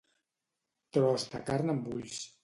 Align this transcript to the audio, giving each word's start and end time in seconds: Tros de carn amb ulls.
Tros 0.97 1.25
de 1.35 1.41
carn 1.49 1.73
amb 1.75 1.91
ulls. 1.97 2.17